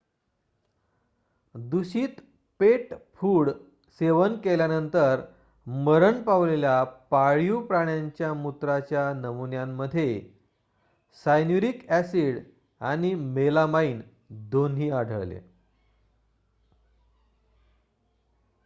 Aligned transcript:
दूषित 1.55 2.21
pet 2.59 2.93
food 3.15 3.49
सेवन 3.99 4.35
केल्यानंतर 4.37 5.21
मरण 5.67 6.21
पावलेल्या 6.23 6.83
पाळीव 7.11 7.59
प्राण्यांच्या 7.67 8.33
मूत्राच्या 8.33 9.11
नमुन्यांमध्ये 9.13 10.09
सायन्यूरिक 11.25 11.85
ॲसिड 11.89 12.39
आणि 12.81 13.13
मेलामाइन 13.15 14.01
दोन्ही 14.51 14.89
आढळले 14.91 15.39